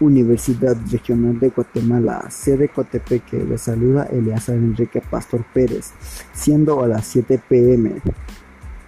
[0.00, 5.92] Universidad Regional de Guatemala, sede Cotepeque, le saluda Eleazar Enrique Pastor Pérez,
[6.32, 7.94] siendo a las 7 pm.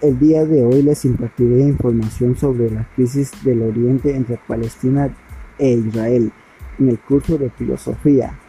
[0.01, 5.13] El día de hoy les impartiré información sobre la crisis del Oriente entre Palestina
[5.59, 6.31] e Israel
[6.79, 8.39] en el curso de filosofía.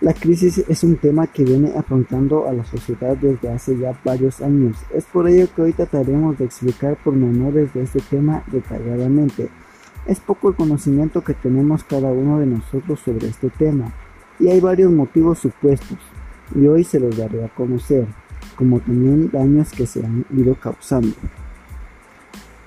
[0.00, 4.40] La crisis es un tema que viene afrontando a la sociedad desde hace ya varios
[4.40, 4.76] años.
[4.92, 9.48] Es por ello que hoy trataremos de explicar pormenores de este tema detalladamente.
[10.06, 13.92] Es poco el conocimiento que tenemos cada uno de nosotros sobre este tema,
[14.40, 15.98] y hay varios motivos supuestos,
[16.56, 18.06] y hoy se los daré a conocer,
[18.56, 21.14] como también daños que se han ido causando.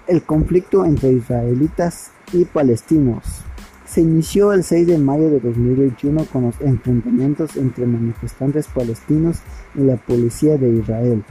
[0.07, 3.43] El conflicto entre israelitas y palestinos
[3.85, 9.39] se inició el 6 de mayo de 2021 con los enfrentamientos entre manifestantes palestinos
[9.75, 11.23] y la policía de Israel,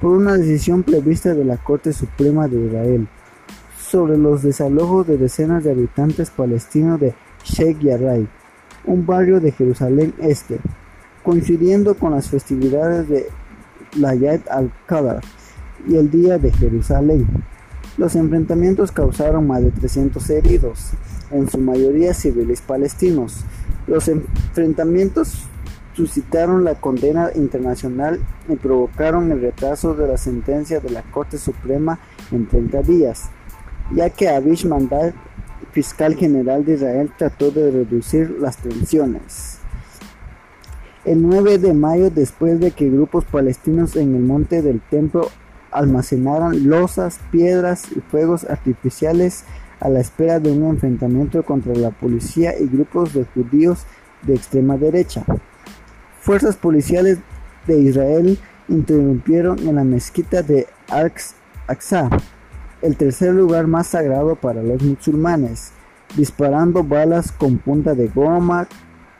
[0.00, 3.08] por una decisión prevista de la Corte Suprema de Israel
[3.92, 8.20] sobre los desalojos de decenas de habitantes palestinos de Sheikh Jarrah,
[8.86, 10.60] un barrio de Jerusalén Este,
[11.22, 13.26] coincidiendo con las festividades de
[13.98, 15.20] Layat al-Qadar
[15.86, 17.26] y el Día de Jerusalén.
[17.98, 20.92] Los enfrentamientos causaron más de 300 heridos,
[21.30, 23.44] en su mayoría civiles palestinos.
[23.86, 25.44] Los enfrentamientos
[25.92, 31.98] suscitaron la condena internacional y provocaron el retraso de la sentencia de la Corte Suprema
[32.30, 33.28] en 30 días
[33.90, 35.14] ya que Abish Mandal,
[35.72, 39.58] fiscal general de Israel, trató de reducir las tensiones.
[41.04, 45.28] El 9 de mayo, después de que grupos palestinos en el monte del templo
[45.72, 49.44] almacenaran losas, piedras y fuegos artificiales
[49.80, 53.84] a la espera de un enfrentamiento contra la policía y grupos de judíos
[54.22, 55.24] de extrema derecha.
[56.20, 57.18] Fuerzas policiales
[57.66, 58.38] de Israel
[58.68, 62.10] interrumpieron en la mezquita de Al-Aqsa
[62.82, 65.70] el tercer lugar más sagrado para los musulmanes,
[66.16, 68.66] disparando balas con punta de goma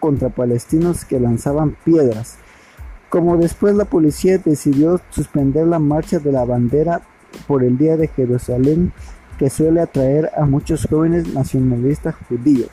[0.01, 2.37] contra palestinos que lanzaban piedras.
[3.09, 7.03] Como después la policía decidió suspender la marcha de la bandera
[7.47, 8.93] por el Día de Jerusalén
[9.39, 12.71] que suele atraer a muchos jóvenes nacionalistas judíos.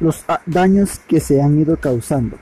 [0.00, 2.36] Los daños que se han ido causando.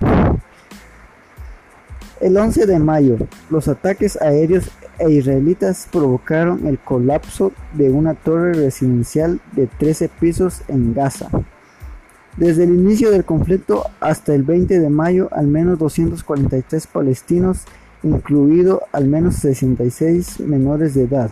[2.20, 3.16] El 11 de mayo,
[3.50, 10.62] los ataques aéreos e israelitas provocaron el colapso de una torre residencial de 13 pisos
[10.68, 11.28] en Gaza.
[12.36, 17.64] Desde el inicio del conflicto hasta el 20 de mayo, al menos 243 palestinos,
[18.02, 21.30] incluido al menos 66 menores de edad,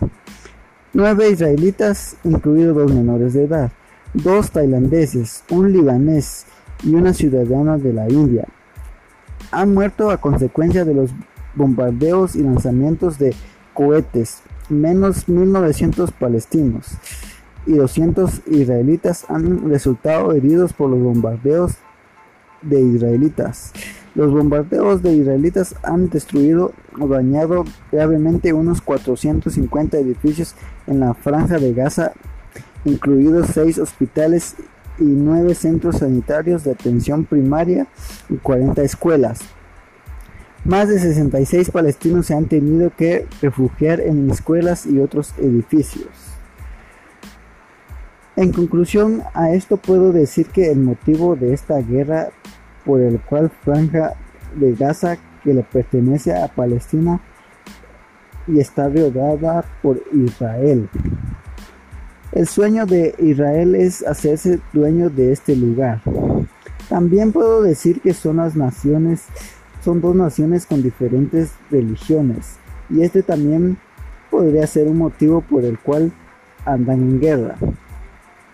[0.93, 3.71] 9 israelitas, incluidos dos menores de edad,
[4.13, 6.45] dos tailandeses, un libanés
[6.83, 8.47] y una ciudadana de la India,
[9.51, 11.11] han muerto a consecuencia de los
[11.55, 13.35] bombardeos y lanzamientos de
[13.75, 16.97] cohetes, menos 1.900 palestinos
[17.67, 21.73] y 200 israelitas han resultado heridos por los bombardeos
[22.61, 23.71] de israelitas.
[24.15, 30.55] Los bombardeos de israelitas han destruido o dañado gravemente unos 450 edificios
[30.87, 32.13] en la franja de Gaza,
[32.85, 34.55] incluidos 6 hospitales
[34.99, 37.87] y 9 centros sanitarios de atención primaria
[38.29, 39.41] y 40 escuelas.
[40.65, 46.07] Más de 66 palestinos se han tenido que refugiar en escuelas y otros edificios.
[48.35, 52.29] En conclusión a esto puedo decir que el motivo de esta guerra
[52.83, 54.13] por el cual Franja
[54.55, 57.21] de Gaza que le pertenece a Palestina
[58.47, 60.89] y está rodeada por Israel.
[62.31, 66.01] El sueño de Israel es hacerse dueño de este lugar.
[66.89, 69.25] También puedo decir que son las naciones
[69.85, 72.57] son dos naciones con diferentes religiones
[72.89, 73.77] y este también
[74.31, 76.11] podría ser un motivo por el cual
[76.65, 77.55] andan en guerra.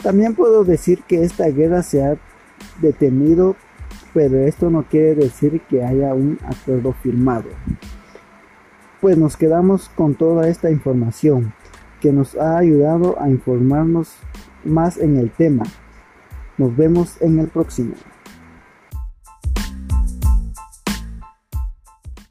[0.03, 2.17] También puedo decir que esta guerra se ha
[2.81, 3.55] detenido,
[4.13, 7.47] pero esto no quiere decir que haya un acuerdo firmado.
[8.99, 11.53] Pues nos quedamos con toda esta información
[12.01, 14.15] que nos ha ayudado a informarnos
[14.65, 15.63] más en el tema.
[16.57, 17.93] Nos vemos en el próximo.